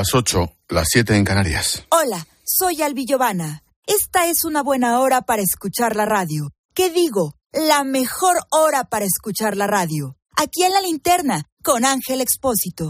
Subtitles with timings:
[0.00, 1.84] las 8, las 7 en Canarias.
[1.90, 3.62] Hola, soy Albi Giovanna.
[3.86, 6.52] Esta es una buena hora para escuchar la radio.
[6.72, 7.34] ¿Qué digo?
[7.52, 10.16] La mejor hora para escuchar la radio.
[10.36, 12.88] Aquí en la linterna, con Ángel Expósito.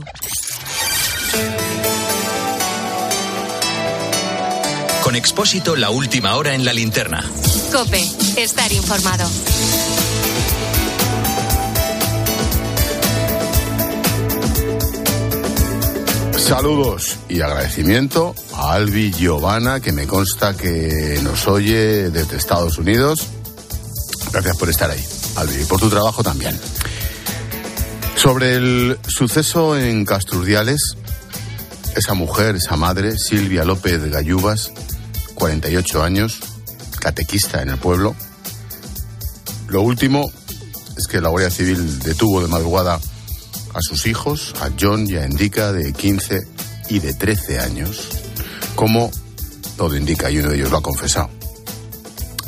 [5.03, 7.29] Con Expósito, la última hora en la linterna.
[7.73, 9.29] Cope, estar informado.
[16.51, 23.29] Saludos y agradecimiento a Albi Giovanna, que me consta que nos oye desde Estados Unidos.
[24.33, 25.01] Gracias por estar ahí,
[25.37, 26.59] Albi, y por tu trabajo también.
[28.17, 30.97] Sobre el suceso en Casturdiales,
[31.95, 34.73] esa mujer, esa madre, Silvia López Gallubas,
[35.35, 36.41] 48 años,
[36.99, 38.17] catequista en el pueblo.
[39.69, 40.33] Lo último
[40.99, 42.99] es que la Guardia Civil detuvo de madrugada
[43.75, 46.47] a sus hijos, a John y a Indica, de 15
[46.89, 48.09] y de 13 años,
[48.75, 49.11] como
[49.77, 51.31] todo indica y uno de ellos lo ha confesado,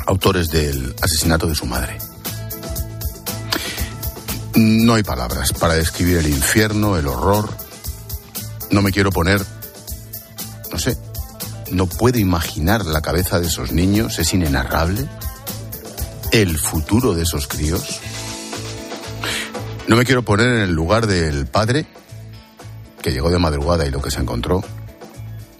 [0.05, 1.97] autores del asesinato de su madre.
[4.55, 7.49] No hay palabras para describir el infierno, el horror.
[8.69, 9.43] No me quiero poner,
[10.71, 10.95] no sé,
[11.71, 15.07] no puedo imaginar la cabeza de esos niños, es inenarrable.
[16.31, 17.99] El futuro de esos críos.
[19.93, 21.85] No me quiero poner en el lugar del padre
[23.03, 24.63] que llegó de madrugada y lo que se encontró,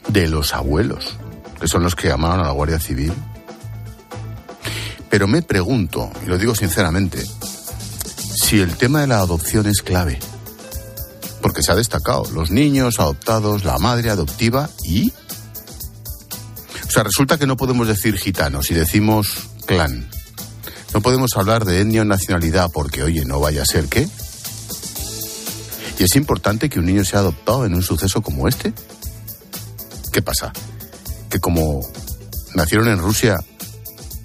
[0.08, 1.18] de los abuelos,
[1.62, 3.14] que son los que llamaron a la Guardia Civil.
[5.08, 7.24] Pero me pregunto, y lo digo sinceramente,
[8.18, 10.18] si el tema de la adopción es clave.
[11.40, 15.14] Porque se ha destacado los niños adoptados, la madre adoptiva y...
[16.88, 20.10] O sea, resulta que no podemos decir gitanos y decimos clan.
[20.92, 24.10] No podemos hablar de etnia o nacionalidad porque, oye, no vaya a ser que.
[25.98, 28.74] ¿Y es importante que un niño sea adoptado en un suceso como este?
[30.12, 30.52] ¿Qué pasa?
[31.30, 31.82] ¿Que como
[32.56, 33.38] nacieron en Rusia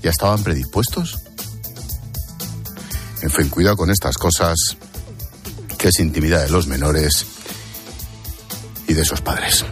[0.03, 1.19] ya estaban predispuestos?
[3.23, 4.57] En fin, cuidado con estas cosas,
[5.77, 7.27] que es intimidad de los menores
[8.87, 9.65] y de sus padres.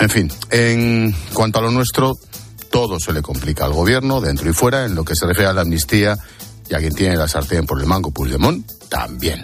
[0.00, 2.12] En fin, en cuanto a lo nuestro,
[2.70, 5.52] todo se le complica al gobierno, dentro y fuera, en lo que se refiere a
[5.52, 6.18] la amnistía
[6.68, 9.42] y a quien tiene la sartén por el mango, Puigdemont, también.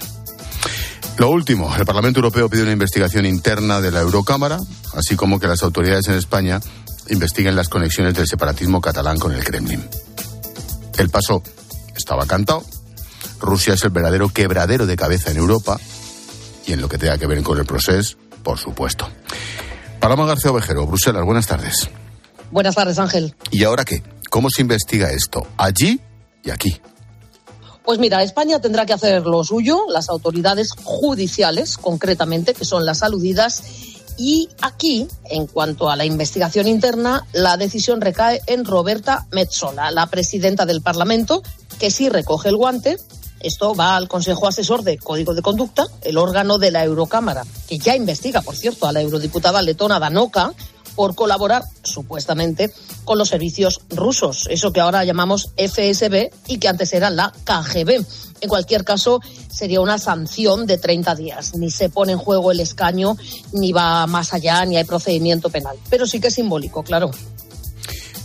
[1.21, 4.59] Lo último, el Parlamento Europeo pide una investigación interna de la Eurocámara,
[4.95, 6.63] así como que las autoridades en España
[7.11, 9.87] investiguen las conexiones del separatismo catalán con el Kremlin.
[10.97, 11.43] El paso
[11.95, 12.65] estaba cantado.
[13.39, 15.79] Rusia es el verdadero quebradero de cabeza en Europa
[16.67, 19.07] y en lo que tenga que ver con el proceso, por supuesto.
[20.01, 21.91] Paloma García Ovejero, Bruselas, buenas tardes.
[22.51, 23.35] Buenas tardes, Ángel.
[23.51, 24.03] ¿Y ahora qué?
[24.31, 25.47] ¿Cómo se investiga esto?
[25.59, 26.01] Allí
[26.43, 26.81] y aquí.
[27.91, 33.03] Pues mira, España tendrá que hacer lo suyo, las autoridades judiciales, concretamente, que son las
[33.03, 33.65] aludidas.
[34.17, 40.07] Y aquí, en cuanto a la investigación interna, la decisión recae en Roberta Metzola, la
[40.07, 41.43] presidenta del Parlamento,
[41.81, 42.97] que sí recoge el guante.
[43.41, 47.79] Esto va al Consejo Asesor de Código de Conducta, el órgano de la Eurocámara, que
[47.79, 50.53] ya investiga, por cierto, a la eurodiputada letona Danoka
[51.01, 52.71] por colaborar, supuestamente,
[53.07, 58.05] con los servicios rusos, eso que ahora llamamos FSB y que antes era la KGB.
[58.43, 61.55] En cualquier caso, sería una sanción de 30 días.
[61.55, 63.17] Ni se pone en juego el escaño,
[63.55, 65.79] ni va más allá, ni hay procedimiento penal.
[65.89, 67.11] Pero sí que es simbólico, claro.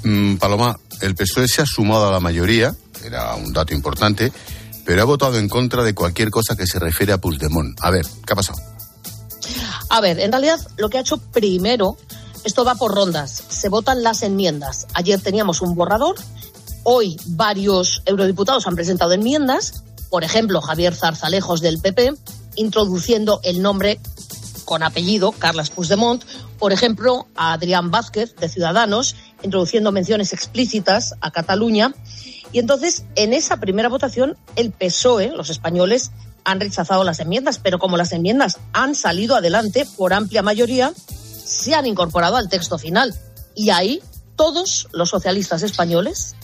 [0.03, 2.75] Mm, Paloma, el PSOE se ha sumado a la mayoría,
[3.05, 4.33] era un dato importante,
[4.83, 7.79] pero ha votado en contra de cualquier cosa que se refiere a Puigdemont.
[7.79, 8.59] A ver, ¿qué ha pasado?
[9.89, 11.97] A ver, en realidad lo que ha hecho primero
[12.45, 13.43] esto va por rondas.
[13.49, 14.85] Se votan las enmiendas.
[14.93, 16.15] Ayer teníamos un borrador.
[16.83, 19.83] Hoy varios eurodiputados han presentado enmiendas.
[20.11, 22.13] Por ejemplo, Javier Zarzalejos del PP,
[22.55, 23.99] introduciendo el nombre
[24.63, 26.23] con apellido, Carlas Puigdemont.
[26.59, 31.95] Por ejemplo, a Adrián Vázquez, de Ciudadanos, introduciendo menciones explícitas a Cataluña.
[32.51, 36.11] Y entonces, en esa primera votación, el PSOE, los españoles,
[36.43, 40.93] han rechazado las enmiendas, pero como las enmiendas han salido adelante por amplia mayoría,
[41.45, 43.13] se han incorporado al texto final.
[43.53, 44.01] Y ahí
[44.35, 46.35] todos los socialistas españoles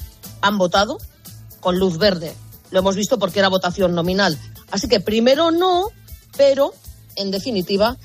[0.42, 1.00] han votado
[1.60, 2.34] con luz verde.
[2.70, 4.38] Lo hemos visto porque era votación nominal.
[4.72, 5.90] Así que primero no,
[6.38, 6.74] pero
[7.16, 7.98] en definitiva,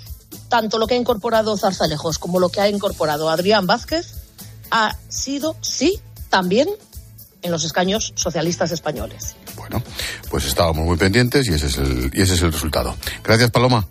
[0.48, 4.14] tanto lo que ha incorporado Zarzalejos como lo que ha incorporado Adrián Vázquez
[4.70, 6.68] ha sido sí también
[7.42, 9.36] en los escaños socialistas españoles.
[9.56, 9.82] Bueno,
[10.30, 12.96] pues estábamos muy pendientes y ese es el, y ese es el resultado.
[13.22, 13.86] Gracias, Paloma.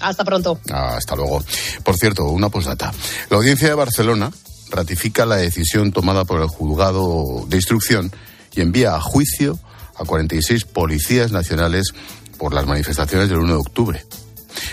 [0.00, 0.60] Hasta pronto.
[0.70, 1.42] Hasta luego.
[1.82, 2.92] Por cierto, una postdata.
[3.30, 4.30] La audiencia de Barcelona
[4.70, 8.12] ratifica la decisión tomada por el juzgado de instrucción
[8.54, 9.58] y envía a juicio
[9.96, 11.92] a 46 policías nacionales
[12.38, 14.06] por las manifestaciones del 1 de octubre.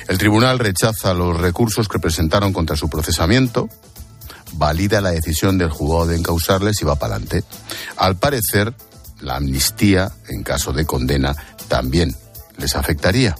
[0.07, 3.69] El tribunal rechaza los recursos que presentaron contra su procesamiento,
[4.53, 7.43] valida la decisión del juzgado de encausarles y va para adelante.
[7.97, 8.73] Al parecer,
[9.21, 11.35] la amnistía, en caso de condena,
[11.67, 12.15] también
[12.57, 13.35] les afectaría.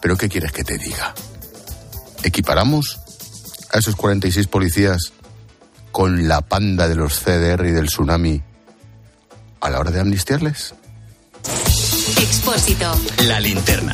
[0.00, 1.14] Pero ¿qué quieres que te diga?
[2.22, 2.98] ¿Equiparamos
[3.72, 5.12] a esos 46 policías
[5.92, 8.42] con la panda de los CDR y del tsunami
[9.60, 10.74] a la hora de amnistiarles?
[12.18, 12.92] Expósito.
[13.24, 13.92] La linterna.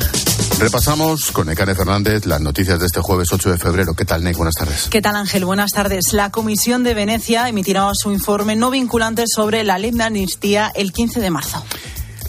[0.59, 3.95] Repasamos con Ecane Fernández las noticias de este jueves 8 de febrero.
[3.95, 4.33] ¿Qué tal, Ney?
[4.33, 4.87] Buenas tardes.
[4.89, 5.45] ¿Qué tal, Ángel?
[5.45, 6.13] Buenas tardes.
[6.13, 10.93] La Comisión de Venecia emitirá su informe no vinculante sobre la ley de amnistía el
[10.93, 11.63] 15 de marzo.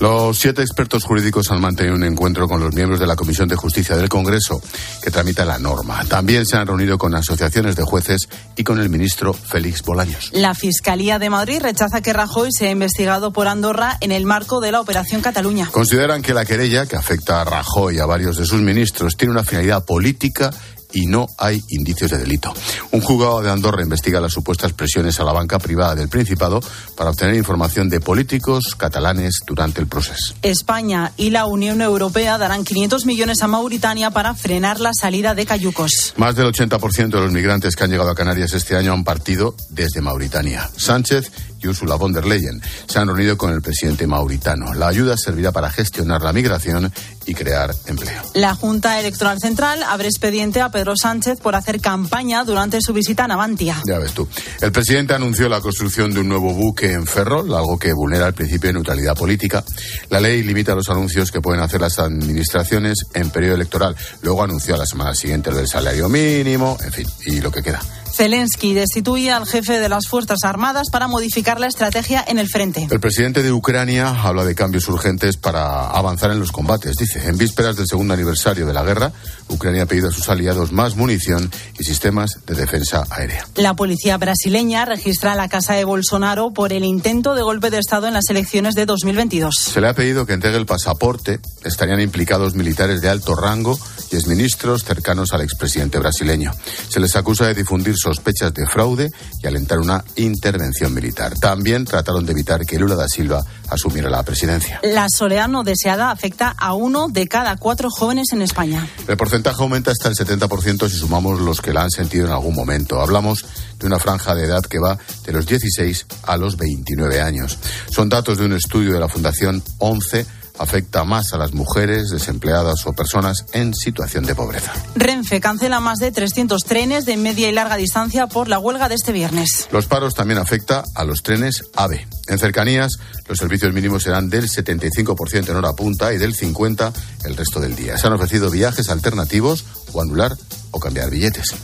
[0.05, 3.57] Los siete expertos jurídicos han mantenido un encuentro con los miembros de la Comisión de
[3.57, 4.61] Justicia del Congreso
[5.03, 6.05] que tramita la norma.
[6.05, 10.29] También se han reunido con asociaciones de jueces y con el ministro Félix Bolaños.
[10.35, 14.73] La Fiscalía de Madrid rechaza que Rajoy sea investigado por Andorra en el marco de
[14.73, 15.71] la Operación Cataluña.
[15.73, 19.33] Consideran que la querella, que afecta a Rajoy y a varios de sus ministros, tiene
[19.33, 20.51] una finalidad política
[20.95, 22.55] y no hay indicios de delito.
[22.93, 26.61] Un juzgado de Andorra investiga las supuestas presiones a la banca privada del Principado
[26.97, 30.35] para obtener información de políticos catalanes durante el proceso.
[30.43, 35.47] España y la Unión Europea darán 500 millones a Mauritania para frenar la salida de
[35.47, 36.15] cayucos.
[36.17, 39.55] Más del 80% de los migrantes que han llegado a Canarias este año han partido
[39.71, 40.71] desde Mauritania.
[40.77, 41.31] Sánchez
[41.65, 44.75] y Ursula von der Leyen se han reunido con el presidente mauritano.
[44.75, 46.93] La ayuda servirá para gestionar la migración
[47.27, 48.23] y crear empleo.
[48.35, 53.25] La Junta Electoral Central abre expediente a Pedro Sánchez por hacer campaña durante su visita
[53.25, 53.81] a Navantia.
[53.87, 54.29] Ya ves tú.
[54.61, 58.35] El presidente anunció la construcción de un nuevo buque en Ferrol, algo que vulnera el
[58.35, 59.65] principio de neutralidad política.
[60.11, 63.97] La ley limita los anuncios que pueden hacer las administraciones en periodo electoral.
[64.23, 67.63] Luego anunció a la semana siguiente lo del salario mínimo, en fin, y lo que
[67.63, 67.81] queda.
[68.15, 72.87] Zelensky destituye al jefe de las Fuerzas Armadas para modificar la estrategia en el frente.
[72.91, 76.97] El presidente de Ucrania habla de cambios urgentes para avanzar en los combates.
[76.97, 79.13] Dice, en vísperas del segundo aniversario de la guerra,
[79.49, 83.47] Ucrania ha pedido a sus aliados más munición y sistemas de defensa aérea.
[83.57, 88.07] La policía brasileña registra la casa de Bolsonaro por el intento de golpe de Estado
[88.07, 89.55] en las elecciones de 2022.
[89.55, 91.41] Se le ha pedido que entregue el pasaporte.
[91.65, 93.79] Estarían implicados militares de alto rango
[94.11, 96.53] y exministros cercanos al expresidente brasileño.
[96.89, 99.11] Se les acusa de difundir sospechas de fraude
[99.43, 101.39] y alentar una intervención militar.
[101.39, 104.81] También trataron de evitar que Lula da Silva asumiera la presidencia.
[104.83, 108.87] La soledad no deseada afecta a uno de cada cuatro jóvenes en España.
[109.09, 112.55] El porcentaje aumenta hasta el 70% si sumamos los que la han sentido en algún
[112.55, 113.01] momento.
[113.01, 113.45] Hablamos
[113.81, 117.59] de una franja de edad que va de los 16 a los 29 años.
[117.91, 120.25] Son datos de un estudio de la Fundación 11
[120.59, 124.73] afecta más a las mujeres desempleadas o personas en situación de pobreza.
[124.95, 128.95] Renfe cancela más de 300 trenes de media y larga distancia por la huelga de
[128.95, 129.69] este viernes.
[129.73, 132.07] Los paros también afecta a los trenes AVE.
[132.29, 136.93] En cercanías, los servicios mínimos serán del 75% en hora punta y del 50%
[137.25, 137.97] el resto del día.
[137.99, 140.33] Se han ofrecido viajes alternativos o anular
[140.75, 141.55] o cambiar billetes.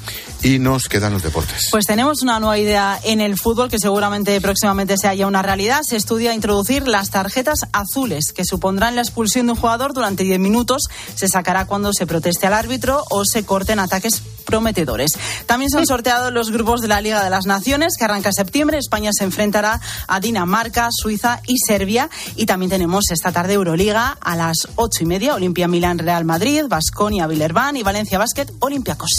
[0.42, 1.68] Y nos quedan los deportes.
[1.70, 5.82] Pues tenemos una nueva idea en el fútbol que seguramente próximamente se haya una realidad.
[5.82, 10.38] Se estudia introducir las tarjetas azules que supondrán la expulsión de un jugador durante 10
[10.38, 10.84] minutos.
[11.14, 15.10] Se sacará cuando se proteste al árbitro o se corten ataques prometedores.
[15.46, 18.34] También se han sorteado los grupos de la Liga de las Naciones que arranca en
[18.34, 18.78] septiembre.
[18.78, 22.10] España se enfrentará a Dinamarca, Suiza y Serbia.
[22.36, 25.34] Y también tenemos esta tarde Euroliga a las ocho y media.
[25.34, 29.10] Olimpia Milán Real Madrid, Basconia Villerban y Valencia Basket Olympiacos.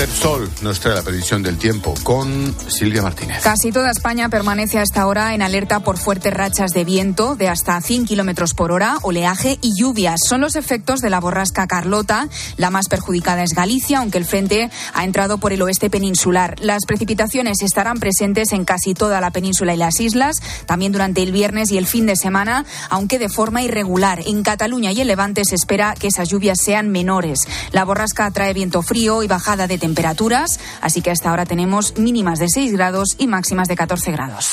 [0.00, 3.42] Repsol nos trae la predicción del tiempo con Silvia Martínez.
[3.42, 7.50] Casi toda España permanece a esta hora en alerta por fuertes rachas de viento de
[7.50, 10.20] hasta 100 kilómetros por hora, oleaje y lluvias.
[10.26, 12.30] Son los efectos de la borrasca Carlota.
[12.56, 16.56] La más perjudicada es Galicia, aunque el frente ha entrado por el oeste peninsular.
[16.60, 21.30] Las precipitaciones estarán presentes en casi toda la península y las islas, también durante el
[21.30, 24.22] viernes y el fin de semana, aunque de forma irregular.
[24.24, 27.40] En Cataluña y el Levante se espera que esas lluvias sean menores.
[27.72, 32.38] La borrasca trae viento frío y bajada de temperaturas, así que hasta ahora tenemos mínimas
[32.38, 34.52] de 6 grados y máximas de 14 grados.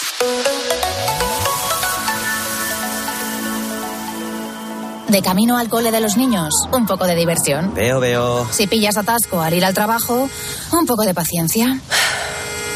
[5.07, 7.73] De camino al cole de los niños, un poco de diversión.
[7.75, 8.47] Veo, veo.
[8.51, 10.27] Si pillas atasco al ir al trabajo,
[10.71, 11.79] un poco de paciencia.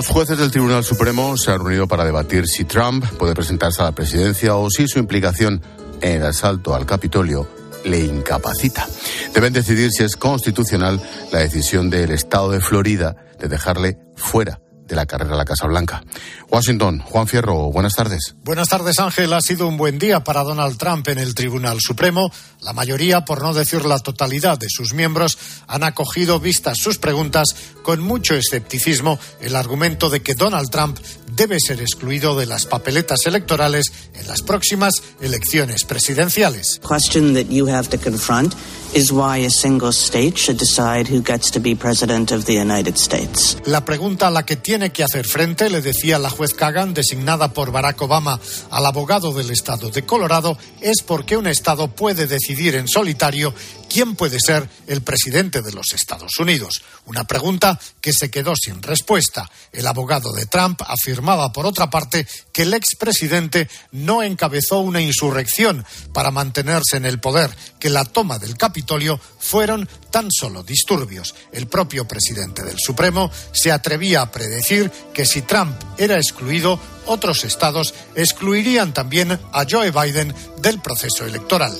[0.00, 3.84] Los jueces del Tribunal Supremo se han reunido para debatir si Trump puede presentarse a
[3.84, 5.60] la presidencia o si su implicación
[6.00, 7.46] en el asalto al Capitolio
[7.84, 8.88] le incapacita.
[9.34, 14.58] Deben decidir si es constitucional la decisión del Estado de Florida de dejarle fuera
[14.90, 16.02] de la carrera a la Casa Blanca.
[16.50, 18.34] Washington, Juan Fierro, buenas tardes.
[18.44, 19.32] Buenas tardes, Ángel.
[19.32, 22.30] Ha sido un buen día para Donald Trump en el Tribunal Supremo.
[22.62, 27.54] La mayoría, por no decir la totalidad de sus miembros, han acogido, vistas sus preguntas,
[27.82, 30.98] con mucho escepticismo el argumento de que Donald Trump
[31.36, 36.80] debe ser excluido de las papeletas electorales en las próximas elecciones presidenciales.
[36.86, 38.54] Question that you have to confront
[38.94, 42.96] is why a single state should decide who gets to be president of the United
[42.96, 43.56] States.
[43.66, 47.52] La pregunta a la que tiene que hacer frente, le decía la juez Kagan, designada
[47.52, 52.26] por Barack Obama al abogado del estado de Colorado, es por qué un estado puede
[52.26, 53.54] decidir en solitario
[53.90, 56.82] quién puede ser el presidente de los Estados Unidos.
[57.06, 59.50] Una pregunta que se quedó sin respuesta.
[59.72, 65.84] El abogado de Trump afirmaba, por otra parte, que el expresidente no encabezó una insurrección
[66.12, 71.34] para mantenerse en el poder, que la toma del Capitolio fueron tan solo disturbios.
[71.52, 77.44] El propio presidente del Supremo se atrevía a predecir que si Trump era excluido, otros
[77.44, 81.76] estados excluirían también a Joe Biden del proceso electoral.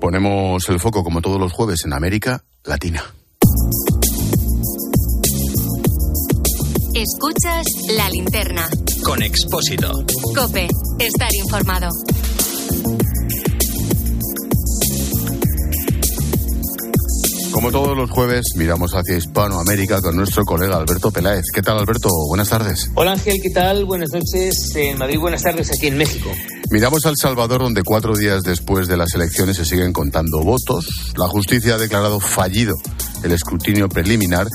[0.00, 3.04] Ponemos el foco, como todos los jueves, en América Latina.
[6.92, 8.68] Escuchas la linterna.
[9.04, 9.92] Con Expósito.
[10.34, 10.66] Cope,
[10.98, 11.88] estar informado.
[17.52, 21.44] Como todos los jueves, miramos hacia Hispanoamérica con nuestro colega Alberto Peláez.
[21.52, 22.08] ¿Qué tal, Alberto?
[22.28, 22.90] Buenas tardes.
[22.94, 23.84] Hola, Ángel, ¿qué tal?
[23.84, 26.30] Buenas noches en Madrid, buenas tardes aquí en México.
[26.70, 31.12] Miramos a El Salvador, donde cuatro días después de las elecciones se siguen contando votos.
[31.16, 32.74] La justicia ha declarado fallido
[33.22, 34.48] el escrutinio preliminar.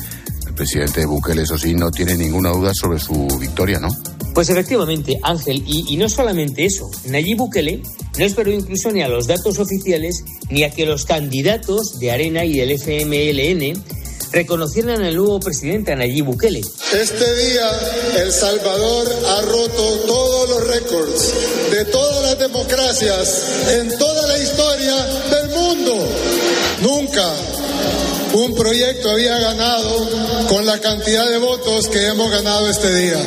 [0.48, 3.90] El presidente Bukele, eso sí, no tiene ninguna duda sobre su victoria, ¿no?
[4.34, 7.82] Pues efectivamente, Ángel, y, no solamente eso, Nayib Bukele
[8.18, 12.46] no esperó incluso ni a los datos oficiales ni a que los candidatos de Arena
[12.46, 13.84] y del FMLN
[14.32, 16.62] reconocieran al nuevo presidente, Nayib Bukele.
[16.94, 17.70] Este día,
[18.18, 21.34] El Salvador ha roto todos los récords
[21.70, 24.96] de todas las democracias en toda la historia
[25.30, 26.08] del mundo.
[26.82, 27.32] Nunca
[28.34, 33.18] un proyecto había ganado con la cantidad de votos que hemos ganado este día.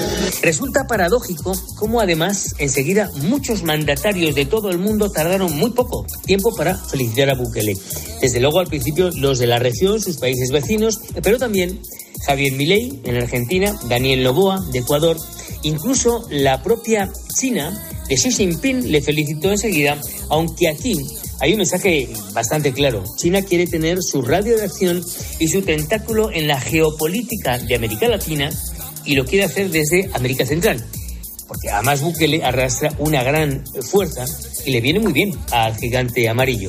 [0.42, 6.52] Resulta paradójico cómo además enseguida muchos mandatarios de todo el mundo tardaron muy poco tiempo
[6.56, 7.76] para felicitar a Bukele.
[8.20, 11.80] Desde luego al principio los de la región, sus países vecinos, pero también
[12.26, 15.16] Javier Milei en Argentina, Daniel Noboa de Ecuador,
[15.62, 20.96] incluso la propia China de Xi Jinping le felicitó enseguida, aunque aquí
[21.40, 23.02] hay un mensaje bastante claro.
[23.16, 25.04] China quiere tener su radio de acción
[25.40, 28.50] y su tentáculo en la geopolítica de América Latina
[29.04, 30.84] y lo quiere hacer desde América Central.
[31.48, 34.24] Porque además Bukele arrastra una gran fuerza
[34.64, 36.68] y le viene muy bien al gigante amarillo.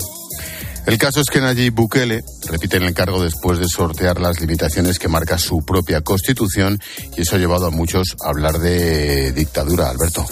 [0.85, 5.07] El caso es que Nayib Bukele repite el cargo después de sortear las limitaciones que
[5.07, 6.79] marca su propia constitución
[7.15, 10.25] y eso ha llevado a muchos a hablar de dictadura, Alberto.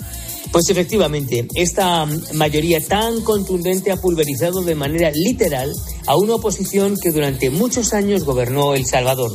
[0.52, 5.72] Pues efectivamente, esta mayoría tan contundente ha pulverizado de manera literal
[6.08, 9.32] a una oposición que durante muchos años gobernó El Salvador.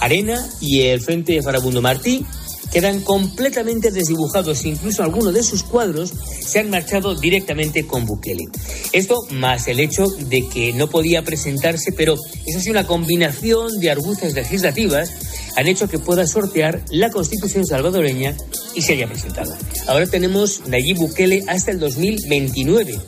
[0.00, 2.26] Arena y el Frente Farabundo Martí
[2.72, 8.44] quedan completamente desdibujados, incluso algunos de sus cuadros se han marchado directamente con Bukele.
[8.92, 13.90] Esto más el hecho de que no podía presentarse, pero es así una combinación de
[13.90, 15.10] argucias legislativas
[15.56, 18.36] han hecho que pueda sortear la constitución salvadoreña
[18.74, 19.56] y se haya presentado.
[19.86, 22.98] Ahora tenemos Nayib Bukele hasta el 2029.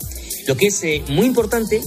[0.46, 1.80] Lo que es eh, muy importante,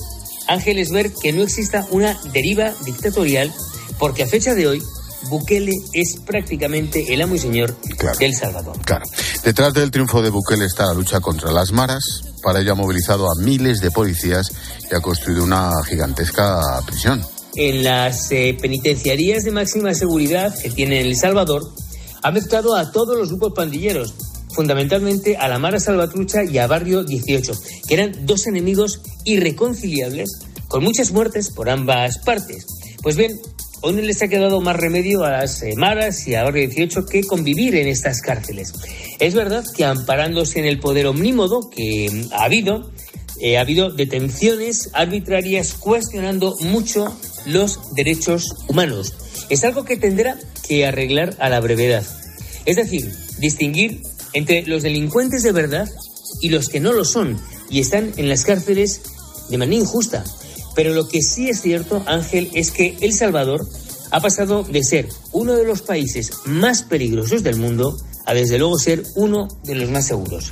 [0.47, 3.53] Ángel, es ver que no exista una deriva dictatorial,
[3.99, 4.83] porque a fecha de hoy
[5.29, 8.79] Bukele es prácticamente el amo y señor claro, de El Salvador.
[8.85, 9.05] Claro.
[9.43, 12.03] Detrás del triunfo de Bukele está la lucha contra las maras.
[12.41, 14.51] Para ello ha movilizado a miles de policías
[14.91, 17.23] y ha construido una gigantesca prisión.
[17.55, 21.63] En las eh, penitenciarías de máxima seguridad que tiene El Salvador,
[22.23, 24.15] ha mezclado a todos los grupos pandilleros,
[24.53, 27.53] fundamentalmente a la Mara Salvatrucha y a Barrio 18,
[27.87, 30.29] que eran dos enemigos irreconciliables,
[30.67, 32.65] con muchas muertes por ambas partes.
[33.03, 33.39] Pues bien,
[33.91, 37.75] no les ha quedado más remedio a las Maras y a Barrio 18 que convivir
[37.75, 38.73] en estas cárceles.
[39.19, 42.91] Es verdad que amparándose en el poder omnímodo que ha habido,
[43.41, 49.13] eh, ha habido detenciones arbitrarias cuestionando mucho los derechos humanos.
[49.49, 50.37] Es algo que tendrá
[50.67, 52.05] que arreglar a la brevedad.
[52.65, 54.01] Es decir, distinguir
[54.33, 55.89] entre los delincuentes de verdad
[56.41, 59.01] y los que no lo son y están en las cárceles
[59.49, 60.23] de manera injusta.
[60.75, 63.65] Pero lo que sí es cierto, Ángel, es que El Salvador
[64.11, 68.77] ha pasado de ser uno de los países más peligrosos del mundo a desde luego
[68.77, 70.51] ser uno de los más seguros.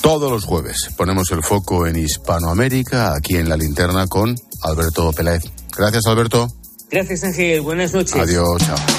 [0.00, 5.44] Todos los jueves ponemos el foco en Hispanoamérica, aquí en la linterna con Alberto Peláez.
[5.76, 6.48] Gracias, Alberto.
[6.90, 7.62] Gracias, Ángel.
[7.62, 8.14] Buenas noches.
[8.14, 8.93] Adiós, chao.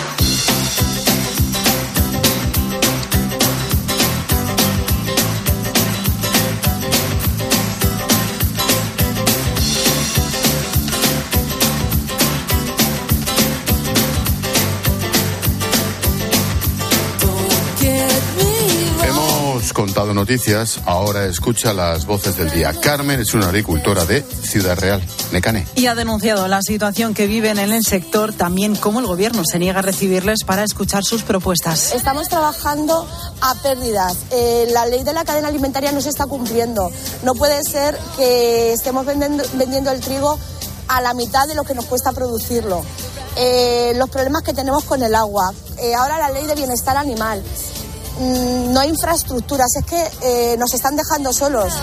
[20.15, 22.73] Noticias, ahora escucha las voces del día.
[22.81, 25.67] Carmen es una agricultora de Ciudad Real, Necane.
[25.75, 29.59] Y ha denunciado la situación que viven en el sector, también cómo el gobierno se
[29.59, 31.93] niega a recibirles para escuchar sus propuestas.
[31.93, 33.07] Estamos trabajando
[33.41, 34.17] a pérdidas.
[34.31, 36.91] Eh, la ley de la cadena alimentaria no se está cumpliendo.
[37.23, 40.39] No puede ser que estemos vendiendo, vendiendo el trigo
[40.87, 42.83] a la mitad de lo que nos cuesta producirlo.
[43.37, 45.51] Eh, los problemas que tenemos con el agua.
[45.77, 47.43] Eh, ahora la ley de bienestar animal.
[48.19, 51.73] Mm, no hay infraestructuras, es que eh, nos están dejando solos.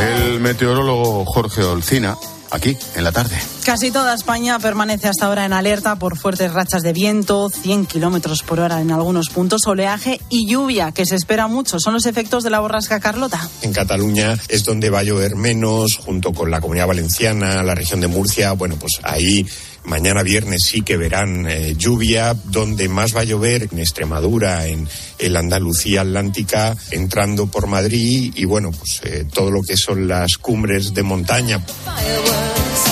[0.00, 2.16] El meteorólogo Jorge Olcina
[2.54, 3.36] aquí en la tarde.
[3.64, 8.42] Casi toda España permanece hasta ahora en alerta por fuertes rachas de viento, 100 kilómetros
[8.42, 11.78] por hora en algunos puntos, oleaje y lluvia, que se espera mucho.
[11.80, 13.48] Son los efectos de la borrasca Carlota.
[13.62, 18.00] En Cataluña es donde va a llover menos, junto con la comunidad valenciana, la región
[18.00, 18.52] de Murcia.
[18.52, 19.46] Bueno, pues ahí
[19.84, 24.88] Mañana viernes sí que verán eh, lluvia, donde más va a llover en Extremadura, en,
[25.18, 28.32] la Andalucía Atlántica, entrando por Madrid.
[28.34, 31.64] Y bueno, pues eh, todo lo que son las cumbres de montaña.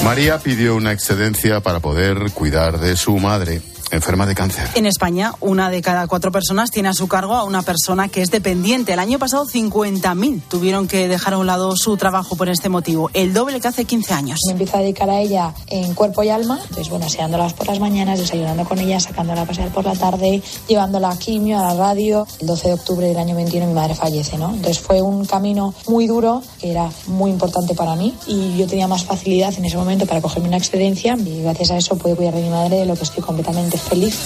[0.04, 3.62] María pidió una excedencia para poder cuidar de su madre
[3.96, 4.68] enferma de cáncer.
[4.75, 8.22] En España, una de cada cuatro personas tiene a su cargo a una persona que
[8.22, 8.92] es dependiente.
[8.92, 13.11] El año pasado, 50.000 tuvieron que dejar a un lado su trabajo por este motivo,
[13.14, 14.38] el doble que hace 15 años.
[14.46, 17.80] Me empiezo a dedicar a ella en cuerpo y alma, entonces, bueno, aseándolas por las
[17.80, 21.75] mañanas, desayunando con ella, sacándola a pasear por la tarde, llevándola a quimio, a la
[21.75, 22.26] radio.
[22.40, 24.50] El 12 de octubre del año 21 mi madre fallece, ¿no?
[24.50, 28.88] Entonces fue un camino muy duro, que era muy importante para mí y yo tenía
[28.88, 32.35] más facilidad en ese momento para cogerme una excedencia y gracias a eso pude cuidar
[32.35, 34.18] de mi madre, de lo que estoy completamente feliz.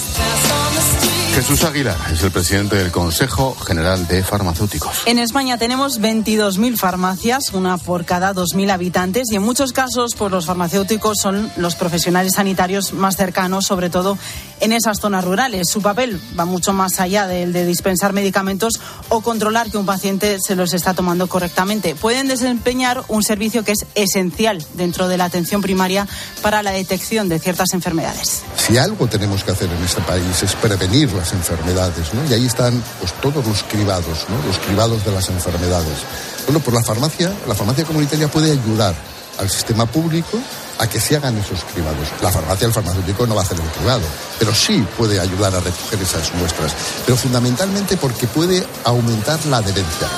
[1.37, 5.03] Jesús Aguilar es el presidente del Consejo General de Farmacéuticos.
[5.05, 10.33] En España tenemos 22.000 farmacias, una por cada 2.000 habitantes, y en muchos casos, pues
[10.33, 14.16] los farmacéuticos son los profesionales sanitarios más cercanos, sobre todo
[14.61, 15.68] en esas zonas rurales.
[15.68, 20.38] Su papel va mucho más allá del de dispensar medicamentos o controlar que un paciente
[20.40, 21.94] se los está tomando correctamente.
[21.94, 26.09] Pueden desempeñar un servicio que es esencial dentro de la atención primaria
[26.40, 28.42] para la detección de ciertas enfermedades.
[28.57, 32.25] Si algo tenemos que hacer en este país es prevenir las enfermedades, ¿no?
[32.29, 34.47] Y ahí están pues, todos los cribados, ¿no?
[34.47, 35.99] Los cribados de las enfermedades.
[36.47, 38.95] Bueno, pues la farmacia, la farmacia comunitaria puede ayudar
[39.39, 40.39] al sistema público
[40.79, 42.09] a que se hagan esos cribados.
[42.23, 44.03] La farmacia, el farmacéutico no va a hacer el cribado,
[44.39, 46.75] pero sí puede ayudar a recoger esas muestras.
[47.05, 50.09] Pero fundamentalmente porque puede aumentar la adherencia.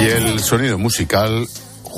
[0.00, 1.48] Y el sonido musical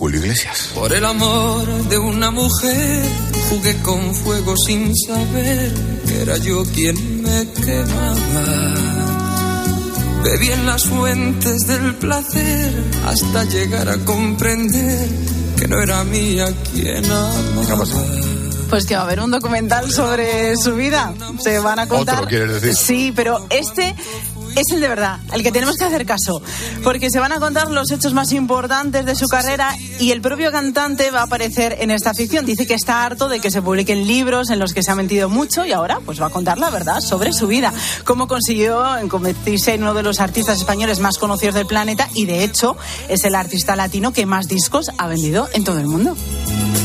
[0.01, 0.71] Julio Iglesias.
[0.75, 3.05] Por el amor de una mujer
[3.51, 8.75] jugué con fuego sin saber era yo quien me quemaba.
[10.23, 15.09] Bebí en las fuentes del placer hasta llegar a comprender
[15.59, 17.85] que no era mía quien amaba.
[18.69, 21.13] Pues que va a haber un documental sobre su vida.
[21.43, 22.17] Se van a contar.
[22.17, 22.77] ¿Otro quieres decir?
[22.77, 23.97] Sí, pero este
[24.57, 26.43] es el de verdad, el que tenemos que hacer caso,
[26.83, 30.51] porque se van a contar los hechos más importantes de su carrera y el propio
[30.51, 32.47] cantante va a aparecer en esta ficción.
[32.47, 35.29] Dice que está harto de que se publiquen libros en los que se ha mentido
[35.29, 37.73] mucho y ahora pues va a contar la verdad sobre su vida,
[38.05, 42.45] cómo consiguió convertirse en uno de los artistas españoles más conocidos del planeta y de
[42.45, 42.77] hecho
[43.09, 46.17] es el artista latino que más discos ha vendido en todo el mundo.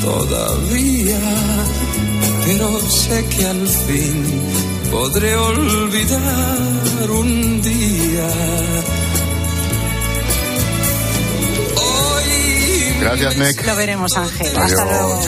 [0.01, 1.19] Todavía,
[2.45, 8.27] pero sé que al fin podré olvidar un día.
[11.75, 13.65] Hoy Gracias, Nick.
[13.67, 14.57] Lo veremos, Ángel.
[14.57, 15.19] Hasta luego.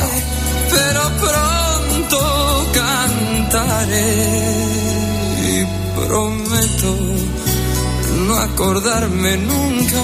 [0.69, 4.15] Pero pronto cantaré
[5.51, 5.65] y
[5.99, 6.95] prometo
[8.25, 10.03] no acordarme nunca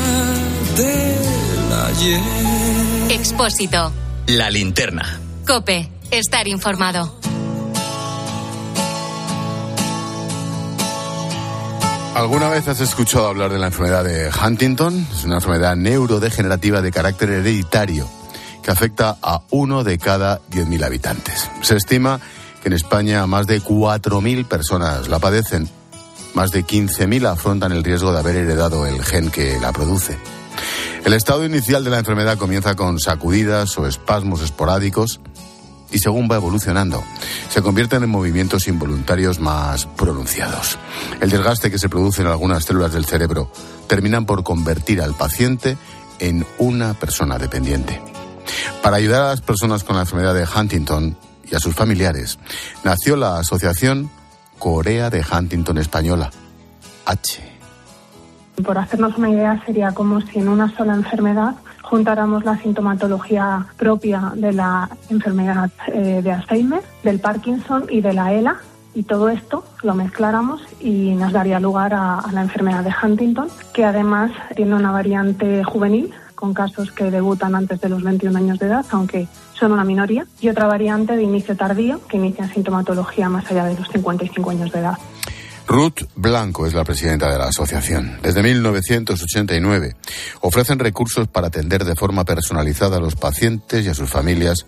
[0.75, 2.21] del ayer.
[3.11, 3.93] Expósito.
[4.27, 5.21] La linterna.
[5.47, 5.89] Cope.
[6.11, 7.22] Estar informado.
[12.15, 15.07] ¿Alguna vez has escuchado hablar de la enfermedad de Huntington?
[15.11, 18.07] Es una enfermedad neurodegenerativa de carácter hereditario
[18.61, 21.49] que afecta a uno de cada 10.000 habitantes.
[21.61, 22.19] Se estima
[22.61, 25.67] que en España más de 4.000 personas la padecen.
[26.35, 30.17] Más de 15.000 afrontan el riesgo de haber heredado el gen que la produce.
[31.05, 35.19] El estado inicial de la enfermedad comienza con sacudidas o espasmos esporádicos
[35.93, 37.03] y según va evolucionando,
[37.49, 40.77] se convierten en movimientos involuntarios más pronunciados.
[41.21, 43.51] El desgaste que se produce en algunas células del cerebro
[43.87, 45.77] terminan por convertir al paciente
[46.19, 48.01] en una persona dependiente.
[48.81, 51.15] Para ayudar a las personas con la enfermedad de Huntington
[51.49, 52.39] y a sus familiares,
[52.83, 54.09] nació la Asociación
[54.59, 56.31] Corea de Huntington Española,
[57.05, 57.53] H.
[58.63, 61.55] Por hacernos una idea, sería como si en una sola enfermedad
[61.93, 68.33] juntáramos la sintomatología propia de la enfermedad eh, de Alzheimer, del Parkinson y de la
[68.33, 68.55] ELA,
[68.95, 73.47] y todo esto lo mezcláramos y nos daría lugar a, a, la enfermedad de Huntington,
[73.75, 78.57] que además tiene una variante juvenil con casos que debutan antes de los 21 años
[78.57, 83.29] de edad, aunque son una minoría, y otra variante de inicio tardío que inicia sintomatología
[83.29, 84.97] más allá de los 55 años de edad.
[85.67, 88.19] Ruth Blanco es la presidenta de la asociación.
[88.21, 89.95] Desde 1989
[90.41, 94.65] ofrecen recursos para atender de forma personalizada a los pacientes y a sus familias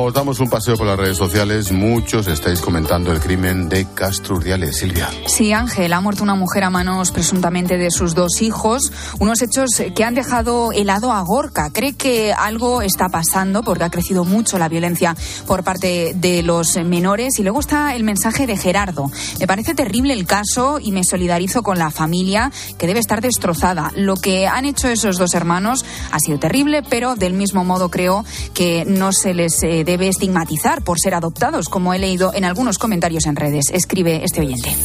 [0.07, 1.73] Nos damos un paseo por las redes sociales.
[1.73, 4.77] Muchos estáis comentando el crimen de Castro Urdiales.
[4.77, 5.09] Silvia.
[5.25, 8.93] Sí, Ángel, ha muerto una mujer a manos presuntamente de sus dos hijos.
[9.19, 11.71] Unos hechos que han dejado helado a Gorka.
[11.73, 15.13] Cree que algo está pasando porque ha crecido mucho la violencia
[15.45, 17.37] por parte de los menores.
[17.37, 19.11] Y luego está el mensaje de Gerardo.
[19.41, 23.91] Me parece terrible el caso y me solidarizo con la familia que debe estar destrozada.
[23.93, 28.23] Lo que han hecho esos dos hermanos ha sido terrible, pero del mismo modo creo
[28.53, 32.45] que no se les eh, debe debe estigmatizar por ser adoptados, como he leído en
[32.45, 33.65] algunos comentarios en redes.
[33.73, 34.75] Escribe este oyente.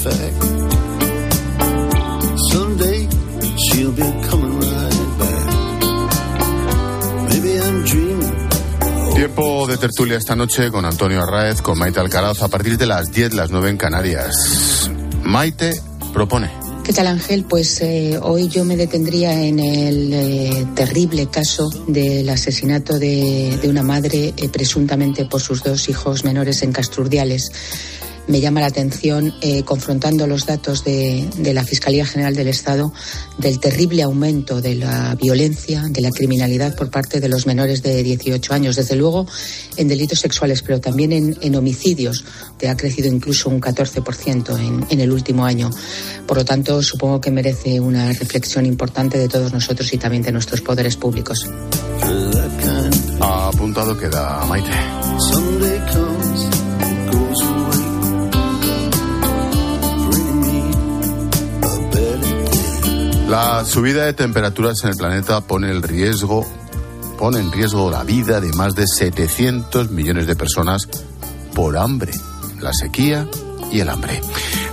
[9.14, 13.12] Tiempo de tertulia esta noche con Antonio Arraez, con Maite Alcaraz, a partir de las
[13.12, 14.90] 10, las 9 en Canarias.
[15.22, 15.74] Maite
[16.14, 16.61] propone.
[16.84, 17.44] ¿Qué tal Ángel?
[17.44, 23.68] Pues eh, hoy yo me detendría en el eh, terrible caso del asesinato de, de
[23.68, 27.52] una madre eh, presuntamente por sus dos hijos menores en Casturdiales
[28.28, 32.92] me llama la atención, eh, confrontando los datos de, de, la Fiscalía General del Estado,
[33.38, 38.02] del terrible aumento de la violencia, de la criminalidad por parte de los menores de
[38.02, 38.76] 18 años.
[38.76, 39.26] Desde luego,
[39.76, 42.24] en delitos sexuales, pero también en, en homicidios,
[42.58, 45.70] que ha crecido incluso un 14% en, en el último año.
[46.26, 50.32] Por lo tanto, supongo que merece una reflexión importante de todos nosotros y también de
[50.32, 51.48] nuestros poderes públicos.
[53.20, 54.70] Ha apuntado queda Maite.
[63.44, 66.46] La subida de temperaturas en el planeta pone el riesgo
[67.18, 70.88] pone en riesgo la vida de más de 700 millones de personas
[71.52, 72.12] por hambre,
[72.60, 73.26] la sequía
[73.72, 74.20] y el hambre.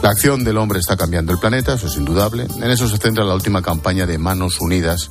[0.04, 2.46] La acción del hombre está cambiando el planeta, eso es indudable.
[2.62, 5.10] En eso se centra la última campaña de Manos Unidas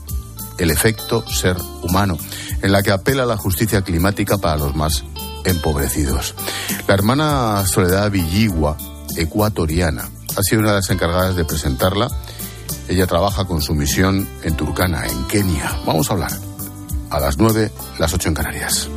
[0.57, 2.17] El efecto ser humano,
[2.63, 5.03] en la que apela a la justicia climática para los más
[5.45, 6.37] empobrecidos.
[6.87, 8.77] La hermana Soledad Villigua,
[9.17, 12.09] ecuatoriana, ha sido una de las encargadas de presentarla.
[12.89, 15.79] Ella trabaja con su misión en Turkana, en Kenia.
[15.85, 16.33] Vamos a hablar
[17.11, 18.89] a las nueve, las ocho en Canarias.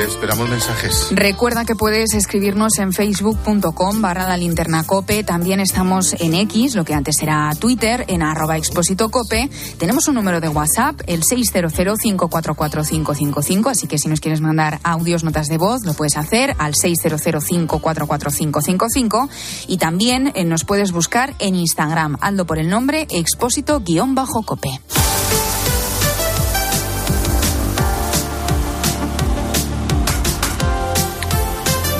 [0.00, 1.08] Esperamos mensajes.
[1.10, 5.24] Recuerda que puedes escribirnos en facebook.com barra la linterna cope.
[5.24, 9.50] También estamos en X, lo que antes era Twitter, en arroba expósito cope.
[9.78, 13.70] Tenemos un número de WhatsApp, el 600544555.
[13.70, 19.28] Así que si nos quieres mandar audios, notas de voz, lo puedes hacer al 600544555.
[19.68, 24.80] Y también eh, nos puedes buscar en Instagram, ando por el nombre expósito-cope.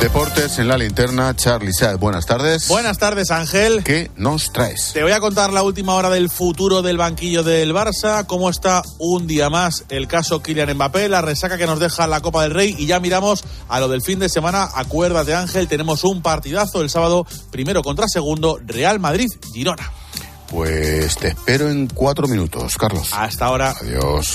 [0.00, 1.98] Deportes en la linterna, Charlie Saad.
[1.98, 2.68] Buenas tardes.
[2.68, 3.84] Buenas tardes, Ángel.
[3.84, 4.92] ¿Qué nos traes?
[4.94, 8.82] Te voy a contar la última hora del futuro del banquillo del Barça, cómo está
[8.98, 12.52] un día más el caso Kylian Mbappé, la resaca que nos deja la Copa del
[12.52, 14.70] Rey y ya miramos a lo del fin de semana.
[14.74, 19.92] Acuérdate, Ángel, tenemos un partidazo el sábado, primero contra segundo, Real Madrid-Girona.
[20.48, 23.10] Pues te espero en cuatro minutos, Carlos.
[23.12, 23.74] Hasta ahora.
[23.78, 24.34] Adiós.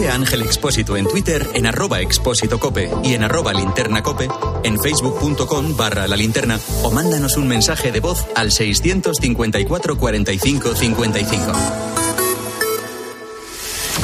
[0.00, 4.28] Escribe a Ángel Expósito en Twitter en arroba expósito cope y en arroba linterna cope,
[4.62, 11.52] en facebook.com barra la linterna o mándanos un mensaje de voz al 654 45 55.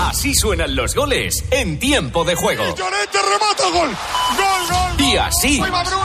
[0.00, 2.76] Así suenan los goles en tiempo de juego.
[2.76, 3.88] Llorente remata gol.
[4.36, 5.00] Gol, gol.
[5.00, 5.62] Y así.
[5.62, 6.04] ¡Viva Bruno!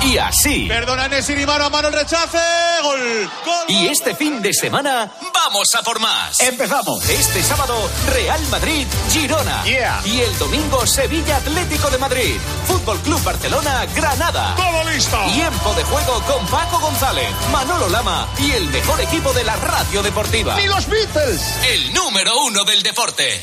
[0.00, 0.10] ¡Gol!
[0.10, 0.66] Y así.
[0.68, 2.38] Perdona Nesiri, mano a mano el rechace.
[2.82, 3.30] Gol.
[3.44, 3.64] Gol.
[3.68, 5.12] Y este fin de semana
[5.44, 6.40] vamos a por más.
[6.40, 9.62] Empezamos este sábado Real Madrid Girona.
[9.64, 10.00] Yeah.
[10.04, 12.36] Y el domingo Sevilla Atlético de Madrid.
[12.66, 14.54] Fútbol Club Barcelona Granada.
[14.56, 15.18] Todo listo.
[15.32, 20.02] Tiempo de juego con Paco González, Manolo Lama y el mejor equipo de la radio
[20.02, 20.56] deportiva.
[20.56, 21.42] ¡Ni los Beatles!
[21.68, 23.42] El número uno del deporte.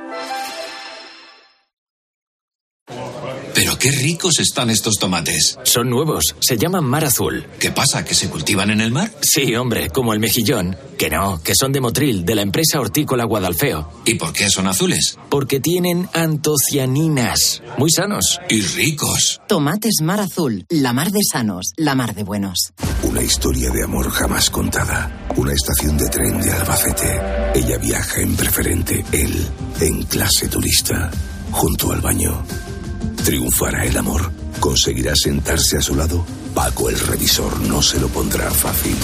[3.53, 5.57] Pero qué ricos están estos tomates.
[5.63, 7.45] Son nuevos, se llaman mar azul.
[7.59, 8.05] ¿Qué pasa?
[8.05, 9.11] ¿Que se cultivan en el mar?
[9.21, 10.77] Sí, hombre, como el mejillón.
[10.97, 13.91] Que no, que son de Motril, de la empresa hortícola Guadalfeo.
[14.05, 15.17] ¿Y por qué son azules?
[15.29, 17.61] Porque tienen antocianinas.
[17.77, 18.39] Muy sanos.
[18.49, 19.41] Y ricos.
[19.47, 22.73] Tomates mar azul, la mar de sanos, la mar de buenos.
[23.03, 25.27] Una historia de amor jamás contada.
[25.35, 27.19] Una estación de tren de Albacete.
[27.55, 29.47] Ella viaja en preferente, él
[29.79, 31.09] en clase turista.
[31.51, 32.45] Junto al baño.
[33.23, 34.31] ¿Triunfará el amor?
[34.59, 36.25] ¿Conseguirá sentarse a su lado?
[36.55, 38.95] Paco el revisor no se lo pondrá fácil.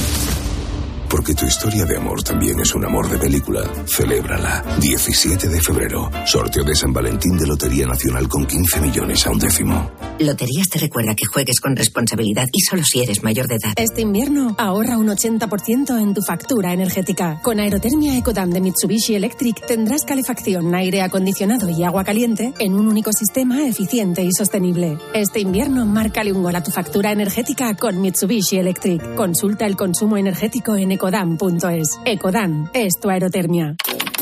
[1.10, 3.62] Porque tu historia de amor también es un amor de película.
[3.86, 4.63] Celébrala.
[4.82, 6.10] 17 de febrero.
[6.26, 9.91] Sorteo de San Valentín de Lotería Nacional con 15 millones a un décimo.
[10.20, 13.74] Loterías te recuerda que juegues con responsabilidad y solo si eres mayor de edad.
[13.76, 17.39] Este invierno ahorra un 80% en tu factura energética.
[17.41, 22.88] Con Aerotermia Ecodan de Mitsubishi Electric tendrás calefacción, aire acondicionado y agua caliente en un
[22.88, 24.98] único sistema eficiente y sostenible.
[25.13, 29.15] Este invierno márcale un gol a tu factura energética con Mitsubishi Electric.
[29.15, 31.99] Consulta el consumo energético en ecodan.es.
[32.05, 33.75] Ecodan es tu aerotermia.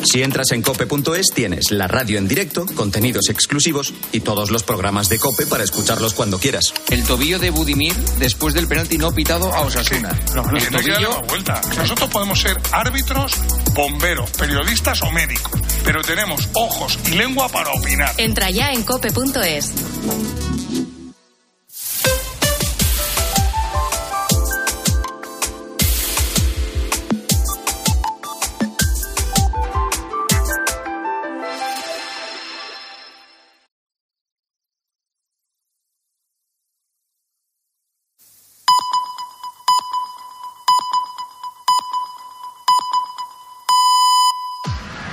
[0.04, 5.08] Si entras en cope.es tienes la radio en directo, contenidos exclusivos y todos los programas
[5.08, 6.74] de Cope para escucharlos cuando quieras.
[6.92, 10.12] El tobillo de Budimir después del penalti no pitado a Osasuna.
[10.36, 11.62] No, no, El tobillo- vuelta.
[11.78, 13.32] Nosotros podemos ser árbitros,
[13.74, 18.14] bomberos, periodistas o médicos, pero tenemos ojos y lengua para opinar.
[18.18, 19.72] Entra ya en cope.es.